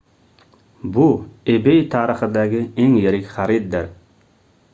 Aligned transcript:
bu 0.95 1.05
ebay 1.55 1.79
tarixidagi 1.93 2.63
eng 2.81 2.97
yirik 3.03 3.27
xariddir 3.37 3.87